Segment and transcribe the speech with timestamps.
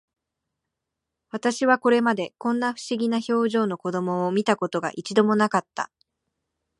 [1.29, 5.91] 私はこれまで、こんな不思議な表情の子供を見た事が、一度も無かった